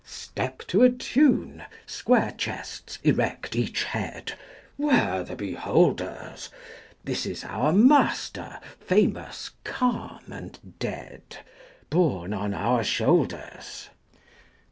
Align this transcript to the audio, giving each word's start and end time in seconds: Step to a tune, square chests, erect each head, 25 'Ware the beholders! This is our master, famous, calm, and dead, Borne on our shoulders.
Step 0.03 0.63
to 0.65 0.81
a 0.81 0.89
tune, 0.89 1.61
square 1.85 2.33
chests, 2.35 2.97
erect 3.03 3.55
each 3.55 3.83
head, 3.83 4.33
25 4.77 4.77
'Ware 5.05 5.23
the 5.23 5.35
beholders! 5.35 6.49
This 7.03 7.27
is 7.27 7.43
our 7.43 7.71
master, 7.71 8.59
famous, 8.79 9.51
calm, 9.63 10.23
and 10.31 10.57
dead, 10.79 11.37
Borne 11.91 12.33
on 12.33 12.51
our 12.55 12.83
shoulders. 12.83 13.91